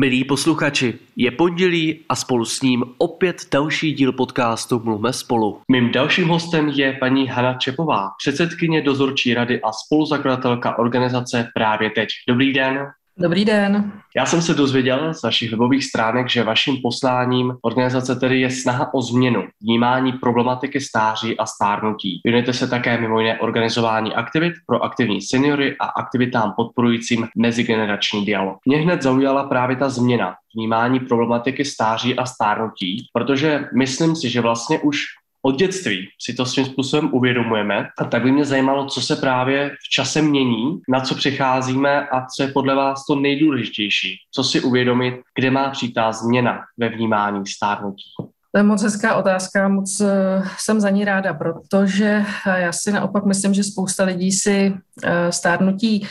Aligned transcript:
Milí 0.00 0.24
posluchači, 0.24 0.94
je 1.16 1.30
pondělí 1.30 2.00
a 2.08 2.16
spolu 2.16 2.44
s 2.44 2.62
ním 2.62 2.84
opět 2.98 3.36
další 3.52 3.92
díl 3.92 4.12
podcastu 4.12 4.80
Mluvme 4.84 5.12
spolu. 5.12 5.60
Mým 5.72 5.92
dalším 5.92 6.28
hostem 6.28 6.68
je 6.68 6.92
paní 6.92 7.26
Hana 7.26 7.54
Čepová, 7.54 8.08
předsedkyně 8.18 8.82
dozorčí 8.82 9.34
rady 9.34 9.60
a 9.62 9.72
spoluzakladatelka 9.72 10.78
organizace 10.78 11.48
Právě 11.54 11.90
teď. 11.90 12.08
Dobrý 12.28 12.52
den. 12.52 12.78
Dobrý 13.20 13.44
den. 13.44 13.92
Já 14.16 14.26
jsem 14.26 14.42
se 14.42 14.54
dozvěděl 14.54 15.14
z 15.14 15.22
vašich 15.22 15.50
webových 15.50 15.84
stránek, 15.84 16.28
že 16.28 16.44
vaším 16.44 16.76
posláním 16.82 17.54
organizace 17.62 18.16
tedy 18.16 18.40
je 18.40 18.50
snaha 18.50 18.94
o 18.94 19.02
změnu 19.02 19.44
vnímání 19.60 20.12
problematiky 20.12 20.80
stáří 20.80 21.38
a 21.38 21.46
stárnutí. 21.46 22.20
Věnujete 22.24 22.52
se 22.52 22.68
také 22.68 23.00
mimo 23.00 23.20
jiné 23.20 23.40
organizování 23.40 24.14
aktivit 24.14 24.52
pro 24.66 24.84
aktivní 24.84 25.22
seniory 25.22 25.76
a 25.80 25.84
aktivitám 25.84 26.52
podporujícím 26.56 27.28
mezigenerační 27.36 28.26
dialog. 28.26 28.56
Mě 28.66 28.76
hned 28.76 29.02
zaujala 29.02 29.44
právě 29.44 29.76
ta 29.76 29.88
změna 29.88 30.34
vnímání 30.54 31.00
problematiky 31.00 31.64
stáří 31.64 32.18
a 32.18 32.26
stárnutí, 32.26 33.06
protože 33.12 33.64
myslím 33.76 34.16
si, 34.16 34.30
že 34.30 34.40
vlastně 34.40 34.78
už 34.78 35.04
od 35.42 35.58
dětství 35.58 36.08
si 36.20 36.34
to 36.34 36.46
svým 36.46 36.66
způsobem 36.66 37.10
uvědomujeme. 37.12 37.88
A 37.98 38.04
tak 38.04 38.22
by 38.22 38.32
mě 38.32 38.44
zajímalo, 38.44 38.86
co 38.86 39.00
se 39.00 39.16
právě 39.16 39.70
v 39.70 39.90
čase 39.90 40.22
mění, 40.22 40.80
na 40.88 41.00
co 41.00 41.14
přicházíme 41.14 42.08
a 42.08 42.26
co 42.26 42.42
je 42.42 42.48
podle 42.48 42.74
vás 42.74 43.06
to 43.06 43.14
nejdůležitější. 43.14 44.16
Co 44.34 44.44
si 44.44 44.60
uvědomit, 44.60 45.14
kde 45.34 45.50
má 45.50 45.70
přijít 45.70 45.94
ta 45.94 46.12
změna 46.12 46.60
ve 46.78 46.88
vnímání 46.88 47.46
stárnutí. 47.46 48.04
To 48.52 48.58
je 48.58 48.62
moc 48.62 48.82
hezká 48.82 49.16
otázka, 49.16 49.68
moc 49.68 50.00
eh, 50.00 50.42
jsem 50.58 50.80
za 50.80 50.90
ní 50.90 51.04
ráda, 51.04 51.34
protože 51.34 52.24
já 52.56 52.72
si 52.72 52.92
naopak 52.92 53.24
myslím, 53.24 53.54
že 53.54 53.64
spousta 53.64 54.04
lidí 54.04 54.32
si 54.32 54.74
eh, 55.04 55.32
stárnutí 55.32 56.06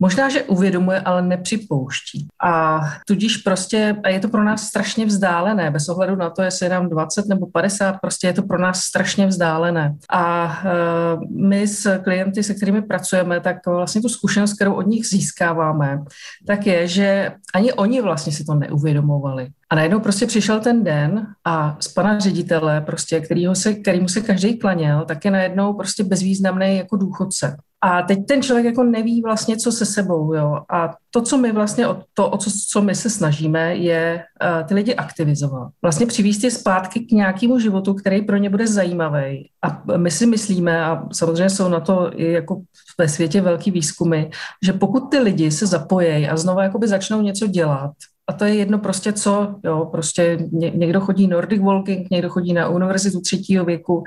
Možná, 0.00 0.28
že 0.28 0.42
uvědomuje, 0.42 1.00
ale 1.00 1.22
nepřipouští. 1.22 2.26
A 2.44 2.80
tudíž 3.06 3.36
prostě, 3.36 3.96
a 4.04 4.08
je 4.08 4.20
to 4.20 4.28
pro 4.28 4.44
nás 4.44 4.62
strašně 4.62 5.06
vzdálené, 5.06 5.70
bez 5.70 5.88
ohledu 5.88 6.16
na 6.16 6.30
to, 6.30 6.42
jestli 6.42 6.66
je 6.66 6.70
nám 6.70 6.88
20 6.88 7.26
nebo 7.26 7.46
50, 7.46 7.96
prostě 8.00 8.26
je 8.26 8.32
to 8.32 8.42
pro 8.42 8.58
nás 8.58 8.80
strašně 8.80 9.26
vzdálené. 9.26 9.96
A 10.10 10.44
uh, 10.46 11.40
my 11.40 11.68
s 11.68 11.98
klienty, 11.98 12.42
se 12.42 12.54
kterými 12.54 12.82
pracujeme, 12.82 13.40
tak 13.40 13.66
vlastně 13.66 14.00
tu 14.00 14.08
zkušenost, 14.08 14.54
kterou 14.54 14.74
od 14.74 14.86
nich 14.86 15.06
získáváme, 15.06 15.98
tak 16.46 16.66
je, 16.66 16.88
že 16.88 17.32
ani 17.54 17.72
oni 17.72 18.00
vlastně 18.00 18.32
si 18.32 18.44
to 18.44 18.54
neuvědomovali. 18.54 19.48
A 19.70 19.74
najednou 19.74 20.00
prostě 20.00 20.26
přišel 20.26 20.60
ten 20.60 20.84
den 20.84 21.26
a 21.44 21.76
z 21.80 21.88
pana 21.88 22.18
ředitele, 22.18 22.80
prostě, 22.80 23.20
kterýho 23.20 23.54
se, 23.54 23.74
kterýmu 23.74 24.08
se 24.08 24.20
každý 24.20 24.58
klaněl, 24.58 25.04
tak 25.04 25.24
je 25.24 25.30
najednou 25.30 25.74
prostě 25.74 26.04
bezvýznamný 26.04 26.76
jako 26.76 26.96
důchodce. 26.96 27.56
A 27.80 28.02
teď 28.02 28.18
ten 28.28 28.42
člověk 28.42 28.66
jako 28.66 28.82
neví 28.82 29.22
vlastně, 29.22 29.56
co 29.56 29.72
se 29.72 29.86
sebou. 29.86 30.34
Jo. 30.34 30.60
A 30.70 30.94
to, 31.10 31.22
co 31.22 31.38
my 31.38 31.52
vlastně, 31.52 31.86
to, 32.14 32.30
o 32.30 32.38
co, 32.38 32.50
co 32.70 32.82
my 32.82 32.94
se 32.94 33.10
snažíme, 33.10 33.76
je 33.76 34.24
uh, 34.42 34.66
ty 34.66 34.74
lidi 34.74 34.94
aktivizovat. 34.94 35.68
Vlastně 35.82 36.06
přivíst 36.06 36.44
je 36.44 36.50
zpátky 36.50 37.00
k 37.00 37.12
nějakému 37.12 37.58
životu, 37.58 37.94
který 37.94 38.22
pro 38.22 38.36
ně 38.36 38.50
bude 38.50 38.66
zajímavý. 38.66 39.50
A 39.62 39.82
my 39.96 40.10
si 40.10 40.26
myslíme, 40.26 40.84
a 40.84 41.02
samozřejmě 41.12 41.50
jsou 41.50 41.68
na 41.68 41.80
to 41.80 42.10
i 42.14 42.32
jako 42.32 42.60
ve 42.98 43.08
světě 43.08 43.40
velký 43.40 43.70
výzkumy, 43.70 44.24
že 44.62 44.72
pokud 44.72 45.00
ty 45.00 45.18
lidi 45.18 45.50
se 45.50 45.66
zapojejí 45.66 46.28
a 46.28 46.36
znovu 46.36 46.60
jakoby 46.60 46.88
začnou 46.88 47.20
něco 47.20 47.46
dělat, 47.46 47.92
a 48.28 48.32
to 48.32 48.44
je 48.44 48.54
jedno 48.54 48.78
prostě 48.78 49.12
co, 49.12 49.54
jo, 49.64 49.88
prostě 49.92 50.38
někdo 50.52 51.00
chodí 51.00 51.26
Nordic 51.26 51.62
Walking, 51.62 52.10
někdo 52.10 52.28
chodí 52.28 52.52
na 52.52 52.68
univerzitu 52.68 53.20
třetího 53.20 53.64
věku 53.64 54.04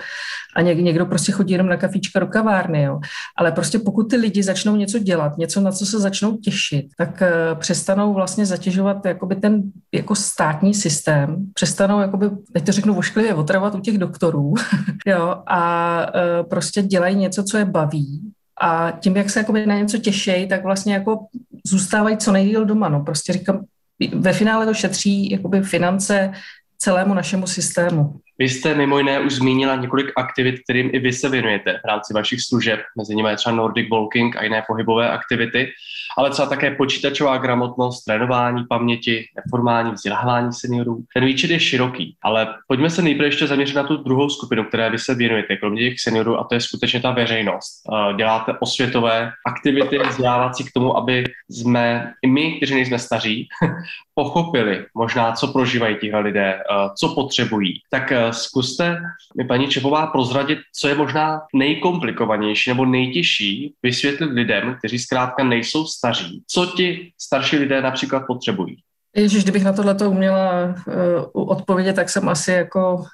a 0.55 0.61
někdo 0.61 1.05
prostě 1.05 1.31
chodí 1.31 1.51
jenom 1.51 1.67
na 1.67 1.77
kafíčka 1.77 2.19
do 2.19 2.27
kavárny, 2.27 2.83
jo. 2.83 2.99
Ale 3.37 3.51
prostě 3.51 3.79
pokud 3.79 4.03
ty 4.03 4.15
lidi 4.15 4.43
začnou 4.43 4.75
něco 4.75 4.99
dělat, 4.99 5.37
něco, 5.37 5.61
na 5.61 5.71
co 5.71 5.85
se 5.85 5.99
začnou 5.99 6.37
těšit, 6.37 6.85
tak 6.97 7.21
uh, 7.21 7.59
přestanou 7.59 8.13
vlastně 8.13 8.45
zatěžovat 8.45 9.05
jakoby 9.05 9.35
ten 9.35 9.61
jako 9.93 10.15
státní 10.15 10.73
systém, 10.73 11.45
přestanou 11.53 11.99
jakoby, 11.99 12.29
teď 12.53 12.65
to 12.65 12.71
řeknu 12.71 12.93
vošklivě, 12.93 13.33
otravovat 13.33 13.75
u 13.75 13.79
těch 13.79 13.97
doktorů, 13.97 14.53
jo, 15.07 15.35
a 15.47 16.05
uh, 16.05 16.49
prostě 16.49 16.81
dělají 16.81 17.15
něco, 17.15 17.43
co 17.43 17.57
je 17.57 17.65
baví, 17.65 18.21
a 18.61 18.91
tím, 18.91 19.17
jak 19.17 19.29
se 19.29 19.39
jakoby 19.39 19.65
na 19.65 19.77
něco 19.77 19.97
těší, 19.97 20.47
tak 20.47 20.63
vlastně 20.63 20.93
jako 20.93 21.25
zůstávají 21.65 22.17
co 22.17 22.31
nejdíl 22.31 22.65
doma. 22.65 22.89
No. 22.89 23.03
Prostě 23.03 23.33
říkám, 23.33 23.65
ve 24.07 24.33
finále 24.33 24.65
to 24.65 24.73
šetří 24.73 25.31
jakoby 25.31 25.61
finance 25.61 26.31
celému 26.77 27.13
našemu 27.13 27.47
systému. 27.47 28.19
Vy 28.41 28.49
jste 28.49 28.75
mimo 28.75 28.97
jiné 28.97 29.19
už 29.19 29.33
zmínila 29.33 29.75
několik 29.75 30.11
aktivit, 30.15 30.59
kterým 30.63 30.89
i 30.93 30.99
vy 30.99 31.13
se 31.13 31.29
věnujete 31.29 31.79
v 31.83 31.87
rámci 31.87 32.13
vašich 32.13 32.41
služeb, 32.41 32.79
mezi 32.97 33.15
nimi 33.15 33.29
je 33.29 33.35
třeba 33.35 33.55
Nordic 33.55 33.89
Walking 33.89 34.35
a 34.35 34.43
jiné 34.43 34.63
pohybové 34.67 35.09
aktivity, 35.09 35.71
ale 36.17 36.29
třeba 36.29 36.47
také 36.47 36.71
počítačová 36.71 37.37
gramotnost, 37.37 38.03
trénování 38.03 38.65
paměti, 38.69 39.25
neformální 39.35 39.91
vzdělávání 39.91 40.53
seniorů. 40.53 41.03
Ten 41.13 41.25
výčet 41.25 41.51
je 41.51 41.59
široký, 41.59 42.15
ale 42.21 42.47
pojďme 42.67 42.89
se 42.89 43.01
nejprve 43.01 43.27
ještě 43.27 43.47
zaměřit 43.47 43.75
na 43.75 43.83
tu 43.83 43.97
druhou 43.97 44.29
skupinu, 44.29 44.63
které 44.63 44.89
vy 44.89 44.99
se 44.99 45.15
věnujete, 45.15 45.57
kromě 45.57 45.89
těch 45.89 45.99
seniorů, 45.99 46.39
a 46.39 46.43
to 46.43 46.55
je 46.55 46.61
skutečně 46.61 46.99
ta 46.99 47.11
veřejnost. 47.11 47.81
Děláte 48.17 48.53
osvětové 48.59 49.31
aktivity 49.47 49.99
vzdělávací 49.99 50.63
k 50.63 50.71
tomu, 50.73 50.97
aby 50.97 51.23
jsme 51.49 52.13
i 52.21 52.27
my, 52.27 52.57
kteří 52.57 52.73
nejsme 52.73 52.99
staří, 52.99 53.47
pochopili 54.23 54.85
možná, 54.95 55.31
co 55.31 55.47
prožívají 55.47 55.95
tihle 56.01 56.19
lidé, 56.19 56.59
co 56.99 57.15
potřebují. 57.15 57.79
Tak 57.89 58.13
zkuste 58.31 59.01
mi, 59.37 59.45
paní 59.47 59.67
Čepová, 59.67 60.07
prozradit, 60.07 60.59
co 60.75 60.87
je 60.87 60.95
možná 60.95 61.41
nejkomplikovanější 61.55 62.69
nebo 62.69 62.85
nejtěžší 62.85 63.73
vysvětlit 63.83 64.31
lidem, 64.31 64.75
kteří 64.79 64.99
zkrátka 64.99 65.43
nejsou 65.43 65.85
staří. 65.85 66.43
Co 66.47 66.65
ti 66.65 67.11
starší 67.17 67.57
lidé 67.57 67.81
například 67.81 68.23
potřebují? 68.27 68.77
Ježíš, 69.15 69.43
kdybych 69.43 69.63
na 69.63 69.73
tohle 69.73 69.95
uměla 70.07 70.51
uh, 70.63 71.51
odpovědět, 71.51 71.93
tak 71.93 72.09
jsem 72.09 72.29
asi 72.29 72.51
jako 72.51 73.05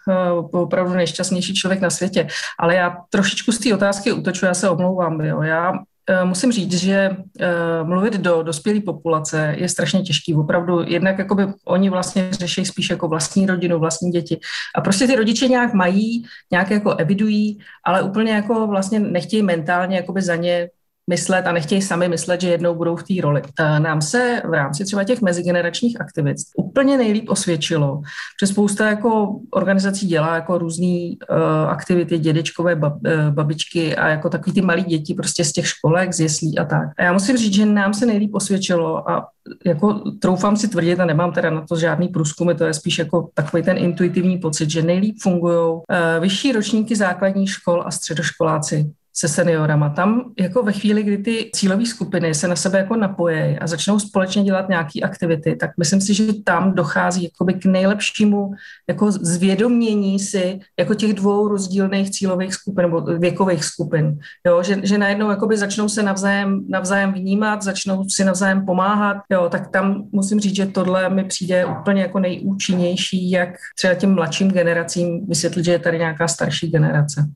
uh, 0.51 0.61
opravdu 0.61 0.93
nejšťastnější 0.93 1.53
člověk 1.53 1.81
na 1.81 1.89
světě. 1.89 2.27
Ale 2.59 2.75
já 2.75 2.97
trošičku 3.09 3.51
z 3.51 3.59
té 3.59 3.73
otázky 3.73 4.11
utoču, 4.11 4.45
já 4.45 4.53
se 4.53 4.69
omlouvám. 4.69 5.21
Jo. 5.21 5.41
Já 5.41 5.73
Eh, 5.73 5.96
musím 6.23 6.51
říct, 6.51 6.73
že 6.73 7.09
uh, 7.09 7.87
mluvit 7.87 8.13
do 8.13 8.43
dospělé 8.43 8.79
populace 8.79 9.55
je 9.57 9.69
strašně 9.69 10.01
těžký. 10.01 10.35
Opravdu 10.35 10.83
jednak 10.87 11.19
jakoby 11.19 11.47
oni 11.65 11.89
vlastně 11.89 12.29
řeší 12.31 12.65
spíš 12.65 12.89
jako 12.89 13.07
vlastní 13.07 13.45
rodinu, 13.45 13.79
vlastní 13.79 14.11
děti. 14.11 14.39
A 14.75 14.81
prostě 14.81 15.07
ty 15.07 15.15
rodiče 15.15 15.47
nějak 15.47 15.73
mají, 15.73 16.25
nějak 16.51 16.71
jako 16.71 16.95
evidují, 16.95 17.59
ale 17.85 18.01
úplně 18.01 18.31
jako 18.31 18.67
vlastně 18.67 18.99
nechtějí 18.99 19.43
mentálně 19.43 19.95
jakoby 19.95 20.21
za 20.21 20.35
ně 20.35 20.69
myslet 21.09 21.47
a 21.47 21.51
nechtějí 21.51 21.81
sami 21.81 22.09
myslet, 22.09 22.41
že 22.41 22.49
jednou 22.49 22.75
budou 22.75 22.95
v 22.95 23.03
té 23.03 23.13
roli. 23.21 23.41
Nám 23.79 24.01
se 24.01 24.41
v 24.45 24.53
rámci 24.53 24.85
třeba 24.85 25.03
těch 25.03 25.21
mezigeneračních 25.21 26.01
aktivit 26.01 26.37
úplně 26.57 26.97
nejlíp 26.97 27.29
osvědčilo, 27.29 28.01
že 28.41 28.47
spousta 28.47 28.89
jako 28.89 29.39
organizací 29.51 30.07
dělá 30.07 30.35
jako 30.35 30.57
různé 30.57 30.87
uh, 30.87 31.69
aktivity, 31.69 32.19
dědečkové 32.19 32.75
bab, 32.75 32.93
uh, 32.93 33.29
babičky 33.29 33.95
a 33.95 34.07
jako 34.07 34.29
takový 34.29 34.53
ty 34.53 34.61
malí 34.61 34.83
děti 34.83 35.13
prostě 35.13 35.43
z 35.43 35.51
těch 35.51 35.67
školek, 35.67 36.13
z 36.13 36.19
jeslí 36.19 36.57
a 36.57 36.65
tak. 36.65 36.89
A 36.97 37.03
já 37.03 37.13
musím 37.13 37.37
říct, 37.37 37.53
že 37.53 37.65
nám 37.65 37.93
se 37.93 38.05
nejlíp 38.05 38.35
osvědčilo 38.35 39.09
a 39.09 39.27
jako 39.65 39.93
troufám 39.93 40.57
si 40.57 40.67
tvrdit 40.67 40.99
a 40.99 41.05
nemám 41.05 41.31
teda 41.31 41.49
na 41.49 41.61
to 41.61 41.75
žádný 41.75 42.07
průzkumy, 42.07 42.53
to 42.53 42.65
je 42.65 42.73
spíš 42.73 42.99
jako 42.99 43.29
takový 43.33 43.63
ten 43.63 43.77
intuitivní 43.77 44.37
pocit, 44.37 44.69
že 44.69 44.81
nejlíp 44.81 45.15
fungují 45.21 45.71
uh, 45.71 45.81
vyšší 46.19 46.51
ročníky 46.51 46.95
základních 46.95 47.49
škol 47.49 47.83
a 47.85 47.91
středoškoláci 47.91 48.91
se 49.19 49.27
seniorama. 49.27 49.89
Tam 49.89 50.31
jako 50.39 50.63
ve 50.63 50.71
chvíli, 50.71 51.03
kdy 51.03 51.17
ty 51.17 51.49
cílové 51.55 51.85
skupiny 51.85 52.33
se 52.33 52.47
na 52.47 52.55
sebe 52.55 52.77
jako 52.77 52.95
napojí 52.95 53.59
a 53.59 53.67
začnou 53.67 53.99
společně 53.99 54.43
dělat 54.43 54.69
nějaké 54.69 54.99
aktivity, 54.99 55.55
tak 55.55 55.71
myslím 55.77 56.01
si, 56.01 56.13
že 56.13 56.33
tam 56.43 56.75
dochází 56.75 57.23
jakoby 57.23 57.53
k 57.53 57.65
nejlepšímu 57.65 58.51
jako 58.89 59.11
zvědomění 59.11 60.19
si 60.19 60.59
jako 60.79 60.93
těch 60.93 61.13
dvou 61.13 61.47
rozdílných 61.47 62.11
cílových 62.11 62.53
skupin 62.53 62.81
nebo 62.81 63.01
věkových 63.01 63.63
skupin. 63.63 64.19
Jo, 64.47 64.63
že, 64.63 64.79
že 64.83 64.97
najednou 64.97 65.29
jakoby 65.29 65.57
začnou 65.57 65.89
se 65.89 66.03
navzájem, 66.03 66.65
navzájem 66.69 67.13
vnímat, 67.13 67.61
začnou 67.61 68.09
si 68.09 68.25
navzájem 68.25 68.65
pomáhat. 68.65 69.17
Jo, 69.29 69.49
tak 69.49 69.67
tam 69.71 70.03
musím 70.11 70.39
říct, 70.39 70.55
že 70.55 70.65
tohle 70.65 71.09
mi 71.09 71.23
přijde 71.23 71.65
úplně 71.65 72.01
jako 72.01 72.19
nejúčinnější, 72.19 73.31
jak 73.31 73.49
třeba 73.75 73.93
těm 73.93 74.15
mladším 74.15 74.51
generacím 74.51 75.27
vysvětlit, 75.27 75.65
že 75.65 75.71
je 75.71 75.79
tady 75.79 75.97
nějaká 75.97 76.27
starší 76.27 76.71
generace. 76.71 77.29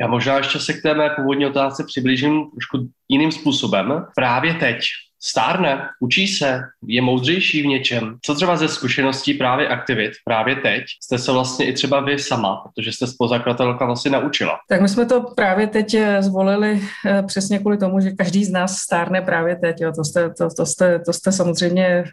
Já 0.00 0.06
možná 0.06 0.36
ještě 0.36 0.58
se 0.58 0.72
k 0.72 0.82
té 0.82 0.94
mé 0.94 1.10
původní 1.10 1.46
otázce 1.46 1.84
přiblížím 1.84 2.50
trošku 2.50 2.88
jiným 3.08 3.32
způsobem. 3.32 4.06
Právě 4.14 4.54
teď, 4.54 4.80
stárne, 5.22 5.80
učí 6.00 6.28
se, 6.28 6.60
je 6.86 7.02
moudřejší 7.02 7.62
v 7.62 7.66
něčem. 7.66 8.16
Co 8.22 8.34
třeba 8.34 8.56
ze 8.56 8.68
zkušeností 8.68 9.34
právě 9.34 9.68
aktivit, 9.68 10.12
právě 10.24 10.56
teď, 10.56 10.82
jste 11.02 11.18
se 11.18 11.32
vlastně 11.32 11.66
i 11.66 11.72
třeba 11.72 12.00
vy 12.00 12.18
sama, 12.18 12.56
protože 12.56 12.92
jste 12.92 13.06
spoluzakladatelka 13.06 13.86
vlastně 13.86 14.10
naučila? 14.10 14.58
Tak 14.68 14.80
my 14.80 14.88
jsme 14.88 15.06
to 15.06 15.20
právě 15.20 15.66
teď 15.66 15.94
eh, 15.94 16.22
zvolili 16.22 16.80
eh, 17.06 17.22
přesně 17.22 17.58
kvůli 17.58 17.78
tomu, 17.78 18.00
že 18.00 18.10
každý 18.10 18.44
z 18.44 18.50
nás 18.50 18.76
stárne 18.76 19.22
právě 19.22 19.56
teď. 19.56 19.76
Jo. 19.80 19.92
To, 19.92 20.04
jste, 20.04 20.30
to, 20.30 20.48
to, 20.56 20.66
jste, 20.66 20.98
to 20.98 21.12
jste 21.12 21.32
samozřejmě 21.32 22.04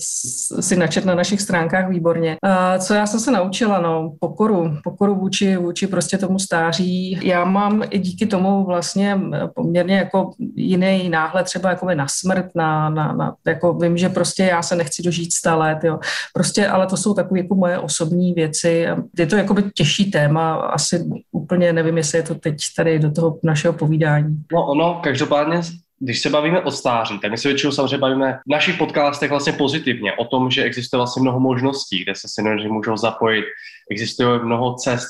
si 0.59 0.75
načet 0.75 1.05
na 1.05 1.15
našich 1.15 1.41
stránkách 1.41 1.89
výborně. 1.89 2.37
A 2.43 2.77
co 2.79 2.93
já 2.93 3.05
jsem 3.05 3.19
se 3.19 3.31
naučila? 3.31 3.81
No, 3.81 4.13
pokoru. 4.19 4.77
Pokoru 4.83 5.15
vůči, 5.15 5.57
vůči 5.57 5.87
prostě 5.87 6.17
tomu 6.17 6.39
stáří. 6.39 7.19
Já 7.23 7.45
mám 7.45 7.83
i 7.89 7.99
díky 7.99 8.25
tomu 8.25 8.65
vlastně 8.65 9.19
poměrně 9.55 9.97
jako 9.97 10.31
jiný 10.55 11.09
náhled 11.09 11.45
třeba 11.45 11.69
jako 11.69 11.95
na 11.95 12.07
smrt, 12.07 12.45
na 12.55 12.89
na, 12.97 13.13
na, 13.13 13.35
jako 13.47 13.73
vím, 13.73 13.97
že 13.97 14.09
prostě 14.09 14.43
já 14.43 14.61
se 14.61 14.75
nechci 14.75 15.03
dožít 15.03 15.33
100 15.33 15.57
let, 15.57 15.77
jo. 15.83 15.99
Prostě, 16.33 16.67
ale 16.67 16.87
to 16.87 16.97
jsou 16.97 17.13
takové 17.13 17.39
jako 17.39 17.55
moje 17.55 17.79
osobní 17.79 18.33
věci. 18.33 18.85
Je 19.17 19.27
to 19.27 19.35
jakoby 19.35 19.63
těžší 19.73 20.11
téma, 20.11 20.55
asi 20.55 21.05
úplně 21.31 21.73
nevím, 21.73 21.97
jestli 21.97 22.17
je 22.17 22.23
to 22.23 22.35
teď 22.35 22.57
tady 22.77 22.99
do 22.99 23.11
toho 23.11 23.39
našeho 23.43 23.73
povídání. 23.73 24.37
No 24.53 24.65
ono, 24.65 24.99
každopádně 25.03 25.61
když 25.99 26.19
se 26.21 26.29
bavíme 26.29 26.61
o 26.61 26.71
stáří, 26.71 27.19
tak 27.19 27.31
my 27.31 27.37
se 27.37 27.47
většinou 27.47 27.71
samozřejmě 27.71 27.97
bavíme 27.97 28.33
v 28.33 28.51
našich 28.51 28.77
podcastech 28.77 29.29
vlastně 29.29 29.53
pozitivně 29.53 30.13
o 30.13 30.25
tom, 30.25 30.51
že 30.51 30.63
existuje 30.63 30.97
vlastně 30.97 31.21
mnoho 31.21 31.39
možností, 31.39 32.03
kde 32.03 32.15
se 32.15 32.27
seniori 32.29 32.69
můžou 32.69 32.97
zapojit. 32.97 33.45
Existuje 33.91 34.39
mnoho 34.39 34.75
cest 34.75 35.09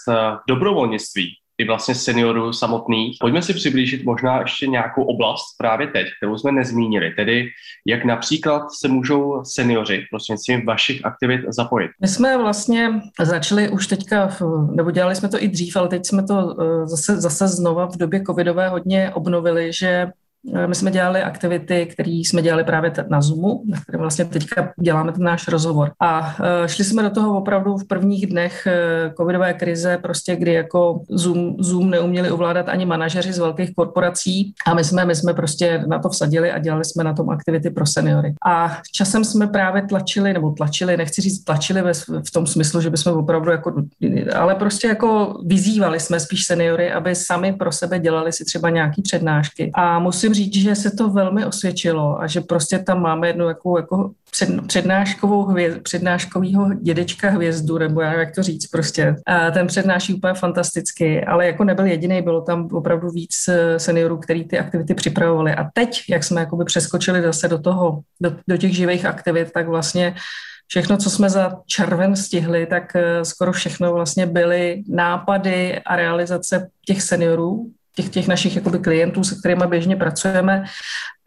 dobrovolnictví, 0.50 1.34
i 1.58 1.68
vlastně 1.68 1.96
seniorů 1.96 2.54
samotných. 2.54 3.18
Pojďme 3.22 3.42
si 3.42 3.54
přiblížit 3.54 4.06
možná 4.06 4.40
ještě 4.40 4.68
nějakou 4.68 5.04
oblast 5.04 5.58
právě 5.58 5.88
teď, 5.88 6.08
kterou 6.18 6.38
jsme 6.38 6.52
nezmínili, 6.52 7.12
tedy 7.12 7.48
jak 7.88 8.06
například 8.06 8.64
se 8.80 8.88
můžou 8.88 9.44
seniori 9.44 10.06
prostřednictvím 10.10 10.66
vašich 10.66 11.06
aktivit 11.06 11.42
zapojit. 11.48 11.92
My 12.02 12.08
jsme 12.08 12.38
vlastně 12.38 13.02
začali 13.22 13.70
už 13.70 13.88
teďka, 13.88 14.30
nebo 14.72 14.92
dělali 14.92 15.16
jsme 15.16 15.30
to 15.30 15.44
i 15.44 15.48
dřív, 15.48 15.76
ale 15.76 15.88
teď 15.88 16.06
jsme 16.06 16.24
to 16.24 16.56
eh, 16.62 16.88
zase, 16.88 17.22
zase 17.22 17.48
znova 17.48 17.86
v 17.86 17.98
době 17.98 18.24
covidové 18.24 18.70
hodně 18.70 19.12
obnovili, 19.14 19.74
že 19.74 20.08
my 20.68 20.76
jsme 20.76 20.92
dělali 20.92 21.22
aktivity, 21.22 21.86
které 21.86 22.12
jsme 22.12 22.42
dělali 22.42 22.64
právě 22.64 22.92
na 23.10 23.22
Zoomu, 23.22 23.64
na 23.66 23.82
kterém 23.82 24.02
vlastně 24.02 24.26
teďka 24.26 24.74
děláme 24.82 25.12
ten 25.12 25.24
náš 25.24 25.48
rozhovor. 25.48 25.92
A 26.02 26.36
e, 26.64 26.70
šli 26.70 26.84
jsme 26.84 27.04
do 27.04 27.10
toho 27.10 27.38
opravdu 27.38 27.78
v 27.78 27.88
prvních 27.88 28.28
dnech 28.28 28.68
e, 28.68 29.14
covidové 29.18 29.54
krize, 29.54 29.98
prostě 30.02 30.36
kdy 30.36 30.54
jako 30.54 31.02
Zoom, 31.10 31.56
Zoom 31.60 31.90
neuměli 31.90 32.32
ovládat 32.32 32.70
ani 32.70 32.86
manažeři 32.86 33.34
z 33.34 33.40
velkých 33.40 33.76
korporací 33.76 34.54
a 34.68 34.74
my 34.74 34.84
jsme, 34.84 35.06
my 35.06 35.16
jsme 35.16 35.34
prostě 35.34 35.84
na 35.88 36.00
to 36.00 36.10
vsadili 36.10 36.52
a 36.52 36.60
dělali 36.60 36.86
jsme 36.86 37.04
na 37.04 37.14
tom 37.14 37.30
aktivity 37.30 37.70
pro 37.70 37.86
seniory. 37.86 38.34
A 38.48 38.78
časem 38.92 39.24
jsme 39.24 39.48
právě 39.48 39.82
tlačili, 39.82 40.34
nebo 40.34 40.52
tlačili, 40.52 40.98
nechci 40.98 41.22
říct 41.22 41.44
tlačili 41.44 41.82
ve, 41.82 41.94
v 42.28 42.32
tom 42.34 42.48
smyslu, 42.48 42.82
že 42.82 42.90
bychom 42.90 43.14
opravdu 43.14 43.52
jako, 43.52 43.74
ale 44.36 44.56
prostě 44.56 44.88
jako 44.88 45.40
vyzývali 45.46 46.00
jsme 46.00 46.20
spíš 46.20 46.46
seniory, 46.46 46.92
aby 46.92 47.16
sami 47.16 47.54
pro 47.54 47.72
sebe 47.72 48.00
dělali 48.00 48.34
si 48.34 48.46
třeba 48.46 48.70
nějaký 48.70 49.02
přednášky. 49.02 49.72
A 49.74 50.00
musím 50.00 50.27
říct, 50.34 50.54
že 50.54 50.76
se 50.76 50.92
to 50.92 51.10
velmi 51.10 51.46
osvědčilo 51.46 52.22
a 52.22 52.28
že 52.28 52.42
prostě 52.42 52.80
tam 52.80 53.02
máme 53.02 53.28
jednu 53.28 53.48
jako, 53.48 53.78
jako 53.78 54.12
před, 54.32 54.50
přednáškovou 54.68 55.44
hvězd, 55.44 55.78
přednáškovýho 55.84 56.74
dědečka 56.74 57.30
hvězdu, 57.30 57.78
nebo 57.78 58.02
já 58.02 58.14
jak 58.14 58.36
to 58.36 58.44
říct 58.44 58.68
prostě. 58.68 59.16
A 59.26 59.52
ten 59.52 59.68
přednáší 59.68 60.14
úplně 60.14 60.34
fantasticky, 60.34 61.26
ale 61.26 61.46
jako 61.46 61.64
nebyl 61.64 61.86
jediný, 61.86 62.22
bylo 62.22 62.42
tam 62.42 62.68
opravdu 62.72 63.10
víc 63.10 63.36
eh, 63.50 63.80
seniorů, 63.80 64.18
který 64.18 64.48
ty 64.48 64.60
aktivity 64.60 64.94
připravovali. 64.94 65.56
A 65.56 65.70
teď, 65.74 66.02
jak 66.10 66.24
jsme 66.24 66.42
jakoby 66.42 66.66
přeskočili 66.66 67.22
zase 67.22 67.48
do 67.48 67.60
toho, 67.60 68.00
do, 68.22 68.36
do 68.48 68.58
těch 68.58 68.76
živých 68.76 69.06
aktivit, 69.06 69.52
tak 69.52 69.68
vlastně 69.68 70.16
všechno, 70.68 70.98
co 70.98 71.10
jsme 71.10 71.30
za 71.30 71.62
červen 71.66 72.16
stihli, 72.16 72.66
tak 72.66 72.96
eh, 72.96 73.26
skoro 73.26 73.52
všechno 73.52 73.94
vlastně 73.94 74.26
byly 74.26 74.84
nápady 74.88 75.80
a 75.80 75.96
realizace 75.96 76.70
těch 76.86 77.02
seniorů, 77.02 77.72
těch, 77.98 78.10
těch 78.10 78.28
našich 78.28 78.56
jakoby, 78.56 78.80
klientů, 78.80 79.24
se 79.24 79.36
kterými 79.36 79.68
běžně 79.68 79.96
pracujeme 79.96 80.64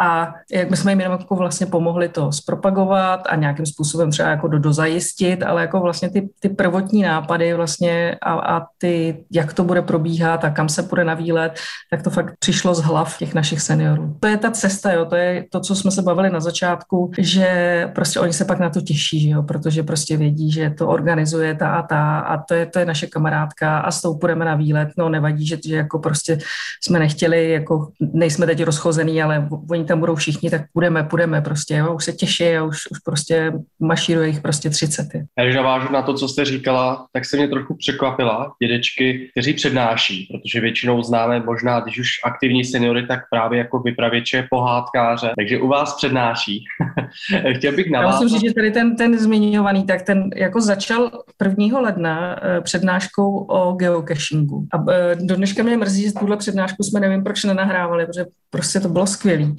a 0.01 0.35
jak 0.53 0.71
my 0.71 0.77
jsme 0.77 0.93
jim 0.93 1.01
jenom 1.01 1.19
jako 1.19 1.37
vlastně 1.37 1.67
pomohli 1.67 2.09
to 2.09 2.33
zpropagovat 2.33 3.21
a 3.29 3.37
nějakým 3.37 3.67
způsobem 3.67 4.11
třeba 4.11 4.29
jako 4.29 4.49
do, 4.49 4.59
dozajistit, 4.59 5.43
ale 5.43 5.61
jako 5.61 5.81
vlastně 5.81 6.11
ty, 6.11 6.29
ty 6.41 6.49
prvotní 6.49 7.03
nápady 7.03 7.55
vlastně 7.55 8.17
a, 8.23 8.33
a 8.33 8.67
ty, 8.79 9.25
jak 9.31 9.53
to 9.53 9.65
bude 9.65 9.83
probíhat 9.83 10.45
a 10.45 10.51
kam 10.51 10.69
se 10.69 10.83
půjde 10.83 11.05
na 11.05 11.15
výlet, 11.15 11.59
tak 11.91 12.03
to 12.03 12.11
fakt 12.11 12.35
přišlo 12.39 12.75
z 12.75 12.81
hlav 12.81 13.19
těch 13.19 13.35
našich 13.35 13.61
seniorů. 13.61 14.17
To 14.21 14.29
je 14.29 14.37
ta 14.37 14.51
cesta, 14.51 14.93
jo, 14.93 15.05
to 15.05 15.17
je 15.17 15.45
to, 15.51 15.61
co 15.61 15.75
jsme 15.75 15.91
se 15.91 16.03
bavili 16.03 16.31
na 16.31 16.41
začátku, 16.41 17.11
že 17.19 17.91
prostě 17.95 18.21
oni 18.21 18.33
se 18.33 18.45
pak 18.45 18.59
na 18.59 18.71
to 18.71 18.81
těší, 18.81 19.31
jo, 19.31 19.43
protože 19.43 19.83
prostě 19.83 20.17
vědí, 20.17 20.53
že 20.53 20.71
to 20.71 20.89
organizuje 20.89 21.55
ta 21.55 21.71
a 21.71 21.83
ta 21.83 22.19
a 22.19 22.43
to 22.43 22.55
je, 22.55 22.67
to 22.67 22.79
je 22.79 22.85
naše 22.85 23.07
kamarádka 23.07 23.79
a 23.79 23.91
s 23.91 24.03
tou 24.03 24.19
půjdeme 24.19 24.45
na 24.45 24.55
výlet, 24.55 24.89
no 24.99 25.09
nevadí, 25.09 25.47
že, 25.47 25.59
že 25.67 25.77
jako 25.77 25.99
prostě 25.99 26.39
jsme 26.83 26.99
nechtěli, 26.99 27.51
jako 27.51 27.89
nejsme 28.01 28.47
teď 28.47 28.65
rozchozený, 28.65 29.23
ale 29.23 29.49
oni 29.71 29.85
tam 29.91 30.01
budou 30.01 30.15
všichni, 30.15 30.51
tak 30.51 30.63
půjdeme, 30.73 31.03
půjdeme 31.03 31.41
prostě, 31.41 31.75
jo, 31.75 31.95
už 31.95 32.05
se 32.05 32.13
těší 32.13 32.57
a 32.57 32.65
už, 32.65 32.77
už 32.91 32.99
prostě 32.99 33.53
mašíruje 33.81 34.29
jich 34.29 34.41
prostě 34.41 34.71
30. 34.71 35.09
Já 35.39 35.45
když 35.45 35.57
navážu 35.57 35.93
na 35.93 36.03
to, 36.03 36.15
co 36.15 36.29
jste 36.29 36.45
říkala, 36.45 37.07
tak 37.13 37.25
se 37.25 37.37
mě 37.37 37.49
trochu 37.49 37.77
překvapila 37.77 38.53
dědečky, 38.63 39.31
kteří 39.31 39.55
přednáší, 39.55 40.29
protože 40.31 40.61
většinou 40.61 41.03
známe 41.03 41.41
možná, 41.41 41.81
když 41.81 41.99
už 41.99 42.09
aktivní 42.25 42.65
seniory, 42.65 43.07
tak 43.07 43.21
právě 43.31 43.59
jako 43.59 43.79
vypravěče, 43.79 44.47
pohádkáře, 44.51 45.33
takže 45.37 45.59
u 45.59 45.69
vás 45.69 45.97
přednáší. 45.97 46.65
Chtěl 47.57 47.73
bych 47.77 47.91
navázat. 47.91 48.21
Já 48.21 48.25
musím 48.25 48.39
říct, 48.39 48.49
že 48.49 48.55
tady 48.55 48.71
ten, 48.71 48.97
ten 48.97 49.19
zmiňovaný, 49.19 49.87
tak 49.87 50.03
ten 50.03 50.31
jako 50.37 50.61
začal 50.61 51.11
1. 51.45 51.81
ledna 51.81 52.41
eh, 52.43 52.61
přednáškou 52.61 53.39
o 53.39 53.73
geocachingu. 53.73 54.67
A 54.73 54.93
eh, 54.93 55.17
do 55.21 55.37
dneška 55.37 55.63
mě 55.63 55.77
mrzí, 55.77 56.03
že 56.03 56.13
tuhle 56.13 56.37
přednášku 56.37 56.83
jsme 56.83 57.01
nevím, 57.01 57.25
proč 57.25 57.45
nenahrávali, 57.45 58.07
protože 58.07 58.25
prostě 58.51 58.81
to 58.81 58.89
bylo 58.89 59.07
skvělé. 59.07 59.53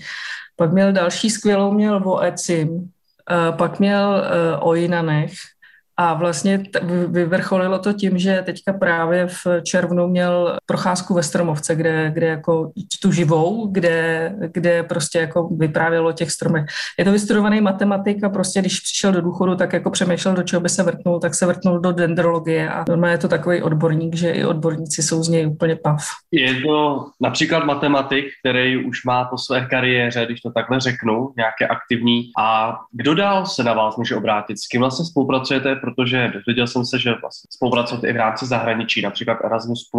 Pak 0.55 0.71
měl 0.71 0.91
další 0.91 1.29
skvělou, 1.29 1.71
měl 1.71 1.95
o 2.05 2.23
ECIM, 2.23 2.91
pak 3.57 3.79
měl 3.79 4.15
e, 4.15 4.57
o 4.57 4.75
Jinanech, 4.75 5.31
a 5.97 6.13
vlastně 6.13 6.63
vyvrcholilo 7.07 7.79
to 7.79 7.93
tím, 7.93 8.17
že 8.17 8.43
teďka 8.45 8.73
právě 8.73 9.27
v 9.27 9.47
červnu 9.63 10.07
měl 10.07 10.57
procházku 10.65 11.13
ve 11.13 11.23
Stromovce, 11.23 11.75
kde, 11.75 12.11
kde 12.13 12.27
jako 12.27 12.71
tu 13.01 13.11
živou, 13.11 13.67
kde, 13.71 14.33
kde 14.51 14.83
prostě 14.83 15.19
jako 15.19 15.47
vyprávělo 15.47 16.09
o 16.09 16.11
těch 16.11 16.31
stromech. 16.31 16.65
Je 16.99 17.05
to 17.05 17.11
vystudovaný 17.11 17.61
matematik 17.61 18.23
a 18.23 18.29
prostě 18.29 18.59
když 18.59 18.79
přišel 18.79 19.11
do 19.11 19.21
důchodu, 19.21 19.55
tak 19.55 19.73
jako 19.73 19.89
přemýšlel, 19.89 20.35
do 20.35 20.43
čeho 20.43 20.61
by 20.61 20.69
se 20.69 20.83
vrtnul, 20.83 21.19
tak 21.19 21.35
se 21.35 21.45
vrtnul 21.45 21.79
do 21.79 21.91
dendrologie 21.91 22.69
a 22.69 22.85
normálně 22.89 23.13
je 23.13 23.17
to 23.17 23.27
takový 23.27 23.61
odborník, 23.61 24.15
že 24.15 24.31
i 24.31 24.45
odborníci 24.45 25.03
jsou 25.03 25.23
z 25.23 25.29
něj 25.29 25.47
úplně 25.47 25.75
pav. 25.75 26.07
Je 26.31 26.61
to 26.61 27.05
například 27.21 27.65
matematik, 27.65 28.25
který 28.39 28.85
už 28.85 29.03
má 29.05 29.25
po 29.25 29.37
své 29.37 29.65
kariéře, 29.65 30.25
když 30.25 30.41
to 30.41 30.51
takhle 30.51 30.79
řeknu, 30.79 31.33
nějaké 31.37 31.67
aktivní. 31.67 32.21
A 32.39 32.77
kdo 32.91 33.15
dál 33.15 33.45
se 33.45 33.63
na 33.63 33.73
vás 33.73 33.97
může 33.97 34.15
obrátit? 34.15 34.57
S 34.59 34.67
kým 34.67 34.81
vlastně 34.81 35.05
spolupracujete? 35.05 35.75
Protože 35.81 36.31
dozvěděl 36.33 36.67
jsem 36.67 36.85
se, 36.85 36.99
že 36.99 37.09
vlastně 37.09 37.47
spolupracujete 37.49 38.07
i 38.07 38.13
v 38.13 38.15
rámci 38.15 38.45
zahraničí, 38.45 39.01
například 39.01 39.37
Erasmus+. 39.43 39.89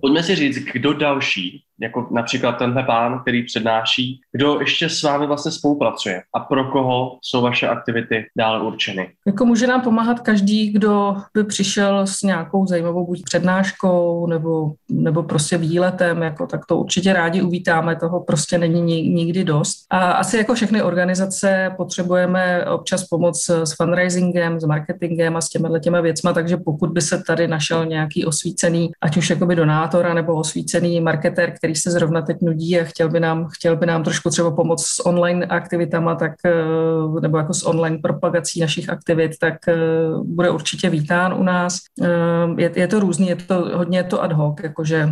Pojďme 0.00 0.22
si 0.22 0.34
říct, 0.34 0.58
kdo 0.72 0.92
další 0.92 1.64
jako 1.80 2.08
například 2.10 2.52
tenhle 2.52 2.82
pán, 2.82 3.20
který 3.20 3.44
přednáší, 3.44 4.20
kdo 4.32 4.60
ještě 4.60 4.88
s 4.88 5.02
vámi 5.02 5.26
vlastně 5.26 5.52
spolupracuje 5.52 6.22
a 6.34 6.40
pro 6.40 6.64
koho 6.64 7.18
jsou 7.22 7.42
vaše 7.42 7.68
aktivity 7.68 8.24
dále 8.36 8.62
určeny? 8.62 9.10
Jako 9.26 9.44
může 9.44 9.66
nám 9.66 9.80
pomáhat 9.80 10.20
každý, 10.20 10.72
kdo 10.72 11.16
by 11.34 11.44
přišel 11.44 12.06
s 12.06 12.22
nějakou 12.22 12.66
zajímavou 12.66 13.06
buď 13.06 13.22
přednáškou 13.24 14.26
nebo, 14.26 14.72
nebo 14.90 15.22
prostě 15.22 15.58
výletem, 15.58 16.22
jako, 16.22 16.46
tak 16.46 16.66
to 16.66 16.76
určitě 16.76 17.12
rádi 17.12 17.42
uvítáme, 17.42 17.96
toho 17.96 18.20
prostě 18.20 18.58
není 18.58 19.08
nikdy 19.08 19.44
dost. 19.44 19.74
A 19.90 20.12
asi 20.12 20.36
jako 20.36 20.54
všechny 20.54 20.82
organizace 20.82 21.74
potřebujeme 21.76 22.64
občas 22.64 23.04
pomoc 23.04 23.50
s 23.50 23.76
fundraisingem, 23.76 24.60
s 24.60 24.64
marketingem 24.64 25.36
a 25.36 25.40
s 25.40 25.48
těmi 25.48 25.80
těma 25.80 26.00
věcma, 26.00 26.32
takže 26.32 26.56
pokud 26.56 26.90
by 26.90 27.00
se 27.00 27.22
tady 27.26 27.48
našel 27.48 27.86
nějaký 27.86 28.24
osvícený, 28.24 28.90
ať 29.00 29.16
už 29.16 29.30
jakoby 29.30 29.56
donátora 29.88 30.14
nebo 30.14 30.34
osvícený 30.34 31.00
marketer, 31.00 31.50
který 31.50 31.68
který 31.68 31.76
se 31.76 31.90
zrovna 31.90 32.22
teď 32.22 32.36
nudí 32.42 32.80
a 32.80 32.84
chtěl 32.84 33.08
by 33.08 33.20
nám, 33.20 33.48
chtěl 33.52 33.76
by 33.76 33.86
nám 33.86 34.02
trošku 34.02 34.30
třeba 34.30 34.50
pomoct 34.50 34.86
s 34.86 35.06
online 35.06 35.46
aktivitama, 35.46 36.14
tak, 36.14 36.32
eh, 36.46 37.20
nebo 37.20 37.38
jako 37.38 37.54
s 37.54 37.66
online 37.66 37.98
propagací 38.02 38.60
našich 38.60 38.90
aktivit, 38.90 39.32
tak 39.40 39.68
eh, 39.68 39.76
bude 40.24 40.50
určitě 40.50 40.90
vítán 40.90 41.34
u 41.34 41.42
nás. 41.42 41.78
Eh, 42.02 42.62
je, 42.62 42.70
je 42.74 42.88
to 42.88 43.00
různý, 43.00 43.28
je 43.28 43.36
to 43.36 43.54
hodně 43.76 43.98
je 43.98 44.04
to 44.04 44.22
ad 44.22 44.32
hoc, 44.32 44.56
jakože 44.62 45.08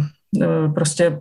prostě 0.74 1.18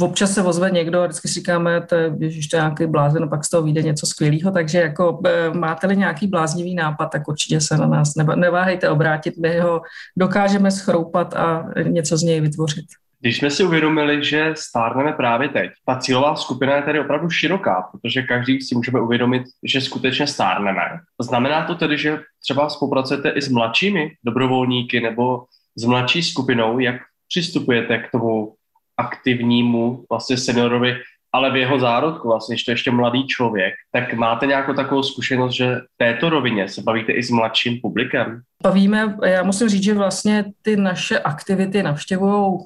občas 0.00 0.34
se 0.34 0.42
ozve 0.42 0.70
někdo 0.70 1.00
a 1.00 1.06
vždycky 1.06 1.28
si 1.28 1.34
říkáme, 1.34 1.80
to 1.80 1.94
je, 1.94 2.12
ježiš, 2.18 2.48
to 2.48 2.56
je 2.56 2.60
nějaký 2.60 2.86
blázen, 2.86 3.28
pak 3.28 3.44
z 3.44 3.50
toho 3.50 3.62
vyjde 3.62 3.82
něco 3.82 4.06
skvělého, 4.06 4.50
takže 4.50 4.78
jako 4.78 5.20
máte-li 5.52 5.96
nějaký 5.96 6.26
bláznivý 6.26 6.74
nápad, 6.74 7.06
tak 7.06 7.28
určitě 7.28 7.60
se 7.60 7.76
na 7.76 7.86
nás 7.86 8.14
neváhejte 8.34 8.88
obrátit, 8.88 9.34
my 9.38 9.60
ho 9.60 9.82
dokážeme 10.16 10.70
schroupat 10.70 11.34
a 11.34 11.70
něco 11.82 12.16
z 12.16 12.22
něj 12.22 12.40
vytvořit. 12.40 12.86
Když 13.22 13.38
jsme 13.38 13.50
si 13.50 13.64
uvědomili, 13.64 14.24
že 14.24 14.52
stárneme 14.56 15.12
právě 15.12 15.48
teď, 15.48 15.70
ta 15.86 15.96
cílová 15.96 16.36
skupina 16.36 16.76
je 16.76 16.82
tady 16.82 17.00
opravdu 17.00 17.30
široká, 17.30 17.84
protože 17.92 18.22
každý 18.22 18.60
si 18.60 18.74
můžeme 18.74 19.00
uvědomit, 19.00 19.42
že 19.66 19.80
skutečně 19.80 20.26
stárneme. 20.26 20.80
Znamená 21.22 21.64
to 21.64 21.74
tedy, 21.74 21.98
že 21.98 22.18
třeba 22.42 22.68
spolupracujete 22.68 23.30
i 23.30 23.42
s 23.42 23.48
mladšími 23.48 24.10
dobrovolníky 24.24 25.00
nebo 25.00 25.44
s 25.76 25.84
mladší 25.84 26.22
skupinou, 26.22 26.78
jak 26.78 26.96
přistupujete 27.30 27.98
k 27.98 28.10
tomu 28.10 28.54
aktivnímu 28.96 30.04
vlastně 30.10 30.36
seniorovi, 30.36 30.96
ale 31.32 31.50
v 31.50 31.56
jeho 31.56 31.78
zárodku, 31.78 32.28
vlastně, 32.28 32.54
když 32.54 32.64
to 32.64 32.70
ještě 32.70 32.90
mladý 32.90 33.26
člověk, 33.26 33.74
tak 33.92 34.14
máte 34.14 34.46
nějakou 34.46 34.72
takovou 34.72 35.02
zkušenost, 35.02 35.54
že 35.54 35.76
v 35.76 35.96
této 35.96 36.30
rovině 36.30 36.68
se 36.68 36.82
bavíte 36.82 37.12
i 37.12 37.22
s 37.22 37.30
mladším 37.30 37.80
publikem? 37.80 38.42
Bavíme, 38.62 39.16
já 39.24 39.42
musím 39.42 39.68
říct, 39.68 39.82
že 39.82 39.94
vlastně 39.94 40.44
ty 40.62 40.76
naše 40.76 41.18
aktivity 41.18 41.82
navštěvují 41.82 42.58